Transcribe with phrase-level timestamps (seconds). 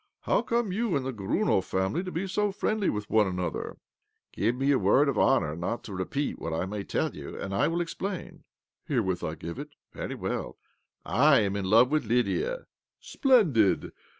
[0.21, 3.77] "How come you and the Gorunov family to be so friendly with one another?""
[4.33, 7.53] Give me your word of honour not to repeat what I may tell you, and
[7.53, 8.43] I will explain.""
[8.87, 10.57] Herewith I give it."" Very well.
[11.05, 12.65] I am in love with Lydia.""
[13.13, 13.91] Splendid